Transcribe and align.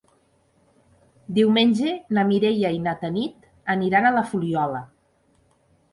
Diumenge 1.39 1.93
na 2.19 2.25
Mireia 2.31 2.73
i 2.77 2.81
na 2.87 2.97
Tanit 3.05 3.47
aniran 3.77 4.09
a 4.11 4.15
la 4.19 4.29
Fuliola. 4.31 4.83